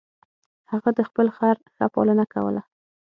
[0.71, 2.61] هغه د خپل خر ښه پالنه کوله.